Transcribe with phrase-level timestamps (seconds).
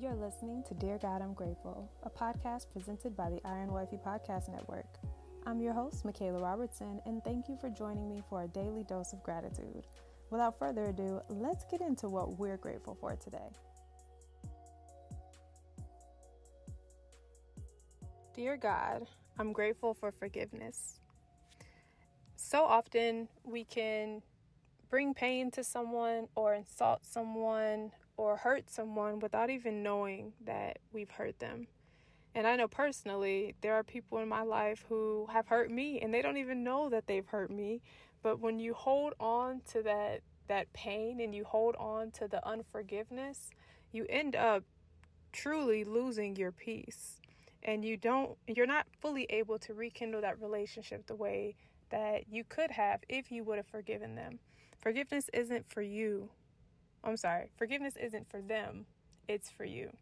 [0.00, 4.48] You're listening to Dear God, I'm Grateful, a podcast presented by the Iron Wifey Podcast
[4.48, 4.86] Network.
[5.44, 9.12] I'm your host, Michaela Robertson, and thank you for joining me for a daily dose
[9.12, 9.86] of gratitude.
[10.30, 13.50] Without further ado, let's get into what we're grateful for today.
[18.34, 19.06] Dear God,
[19.38, 20.98] I'm grateful for forgiveness.
[22.36, 24.22] So often we can
[24.88, 31.10] bring pain to someone or insult someone or hurt someone without even knowing that we've
[31.10, 31.66] hurt them.
[32.34, 36.12] And I know personally, there are people in my life who have hurt me and
[36.12, 37.80] they don't even know that they've hurt me.
[38.22, 42.46] But when you hold on to that that pain and you hold on to the
[42.46, 43.50] unforgiveness,
[43.90, 44.64] you end up
[45.32, 47.20] truly losing your peace.
[47.62, 51.54] And you don't you're not fully able to rekindle that relationship the way
[51.88, 54.40] that you could have if you would have forgiven them.
[54.78, 56.28] Forgiveness isn't for you
[57.02, 58.86] I'm sorry, forgiveness isn't for them,
[59.28, 59.96] it's for you.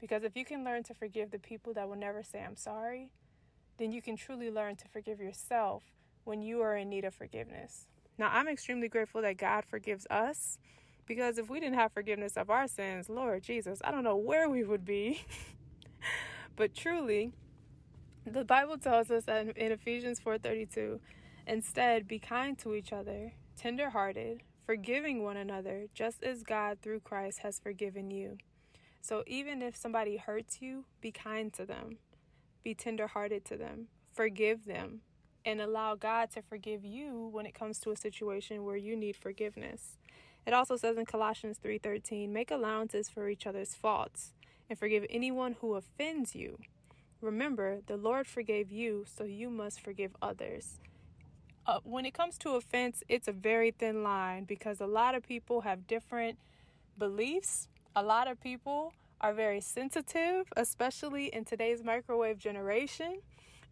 [0.00, 3.10] Because if you can learn to forgive the people that will never say, I'm sorry,
[3.78, 5.82] then you can truly learn to forgive yourself
[6.24, 7.86] when you are in need of forgiveness.
[8.18, 10.58] Now, I'm extremely grateful that God forgives us
[11.06, 14.48] because if we didn't have forgiveness of our sins, Lord Jesus, I don't know where
[14.48, 15.22] we would be.
[16.56, 17.32] but truly,
[18.26, 21.00] the Bible tells us that in Ephesians 4:32,
[21.46, 27.38] instead be kind to each other, tender-hearted, forgiving one another just as God through Christ
[27.38, 28.36] has forgiven you.
[29.00, 31.96] So even if somebody hurts you, be kind to them,
[32.62, 35.00] be tenderhearted to them, forgive them,
[35.42, 39.16] and allow God to forgive you when it comes to a situation where you need
[39.16, 39.96] forgiveness.
[40.46, 44.34] It also says in Colossians 3:13, make allowances for each other's faults
[44.68, 46.58] and forgive anyone who offends you.
[47.22, 50.78] Remember, the Lord forgave you, so you must forgive others
[51.68, 55.22] uh, when it comes to offense, it's a very thin line because a lot of
[55.22, 56.38] people have different
[56.98, 57.68] beliefs.
[57.94, 63.20] A lot of people are very sensitive, especially in today's microwave generation.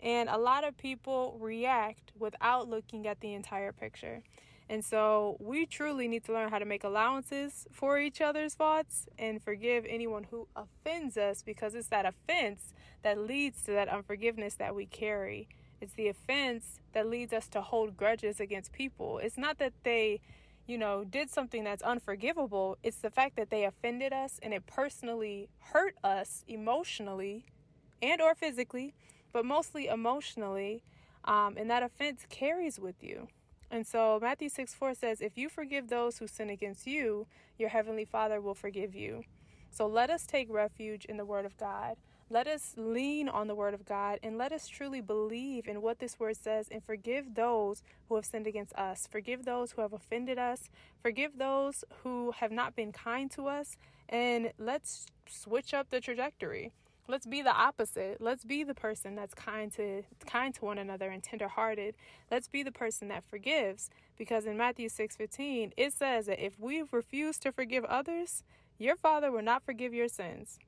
[0.03, 4.23] And a lot of people react without looking at the entire picture.
[4.69, 9.07] And so we truly need to learn how to make allowances for each other's faults
[9.19, 14.55] and forgive anyone who offends us because it's that offense that leads to that unforgiveness
[14.57, 15.49] that we carry.
[15.81, 19.19] It's the offense that leads us to hold grudges against people.
[19.19, 20.21] It's not that they,
[20.67, 22.79] you know, did something that's unforgivable.
[22.83, 27.45] It's the fact that they offended us and it personally hurt us emotionally
[28.03, 28.95] and or physically,
[29.33, 30.83] but mostly emotionally.
[31.25, 33.29] Um, and that offense carries with you.
[33.71, 37.27] And so Matthew 6 4 says, If you forgive those who sin against you,
[37.59, 39.25] your heavenly Father will forgive you.
[39.71, 41.97] So let us take refuge in the Word of God.
[42.29, 46.01] Let us lean on the Word of God and let us truly believe in what
[46.01, 49.07] this Word says and forgive those who have sinned against us.
[49.09, 50.69] Forgive those who have offended us.
[51.01, 53.77] Forgive those who have not been kind to us.
[54.09, 56.73] And let's switch up the trajectory.
[57.07, 58.21] Let's be the opposite.
[58.21, 61.95] Let's be the person that's kind to kind to one another and tenderhearted.
[62.29, 63.89] Let's be the person that forgives
[64.19, 68.43] because in Matthew 6:15 it says that if we refuse to forgive others,
[68.79, 70.59] your Father will not forgive your sins.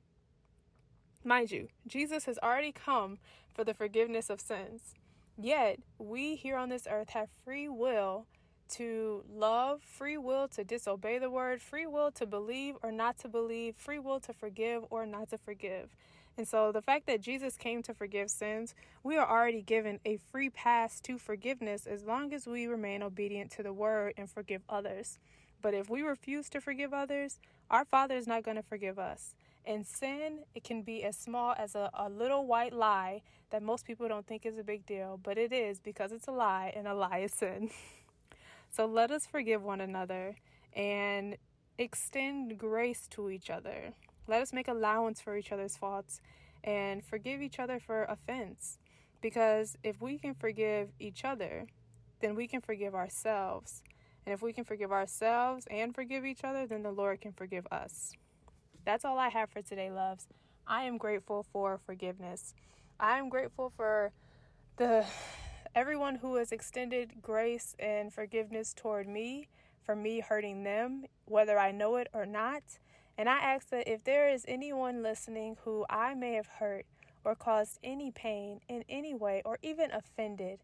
[1.29, 3.19] Mind you, Jesus has already come
[3.53, 4.95] for the forgiveness of sins.
[5.39, 8.25] Yet, we here on this earth have free will
[8.69, 13.27] to love, free will to disobey the word, free will to believe or not to
[13.27, 15.95] believe, free will to forgive or not to forgive.
[16.35, 18.73] And so, the fact that Jesus came to forgive sins,
[19.03, 23.51] we are already given a free pass to forgiveness as long as we remain obedient
[23.51, 25.19] to the word and forgive others.
[25.61, 27.37] But if we refuse to forgive others,
[27.69, 29.35] our Father is not going to forgive us.
[29.65, 33.21] And sin, it can be as small as a, a little white lie
[33.51, 36.31] that most people don't think is a big deal, but it is because it's a
[36.31, 37.69] lie, and a lie is sin.
[38.69, 40.35] so let us forgive one another
[40.73, 41.37] and
[41.77, 43.93] extend grace to each other.
[44.27, 46.21] Let us make allowance for each other's faults
[46.63, 48.77] and forgive each other for offense.
[49.21, 51.67] Because if we can forgive each other,
[52.21, 53.83] then we can forgive ourselves.
[54.25, 57.65] And if we can forgive ourselves and forgive each other, then the Lord can forgive
[57.71, 58.13] us.
[58.89, 60.25] That's all I have for today, loves.
[60.65, 62.55] I am grateful for forgiveness.
[62.99, 64.11] I am grateful for
[64.77, 65.05] the
[65.75, 69.47] everyone who has extended grace and forgiveness toward me
[69.83, 72.63] for me hurting them, whether I know it or not.
[73.15, 76.87] And I ask that if there is anyone listening who I may have hurt
[77.23, 80.61] or caused any pain in any way or even offended,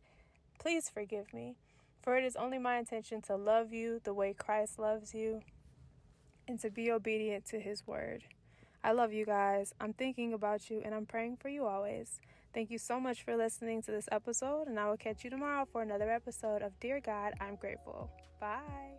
[0.57, 1.57] please forgive me.
[2.01, 5.43] For it is only my intention to love you the way Christ loves you
[6.47, 8.23] and to be obedient to his word.
[8.83, 9.73] I love you guys.
[9.79, 12.19] I'm thinking about you and I'm praying for you always.
[12.53, 15.67] Thank you so much for listening to this episode, and I will catch you tomorrow
[15.69, 18.09] for another episode of Dear God, I'm Grateful.
[18.39, 18.93] Bye.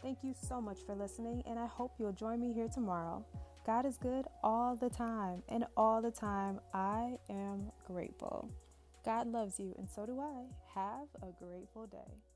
[0.00, 3.24] Thank you so much for listening, and I hope you'll join me here tomorrow.
[3.66, 8.48] God is good all the time, and all the time I am grateful.
[9.04, 10.46] God loves you, and so do I.
[10.74, 12.31] Have a grateful day.